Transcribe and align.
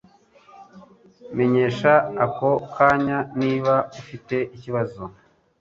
Menyesha 1.35 1.93
ako 2.25 2.49
kanya 2.75 3.17
niba 3.39 3.75
ufite 3.99 4.35
ikibazo 4.55 5.03